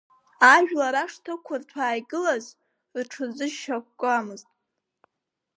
[0.53, 2.45] Ажәлар ашҭа ықәырҭәаа игылаз,
[3.03, 4.49] рҽырзышьа-қәкуамызт.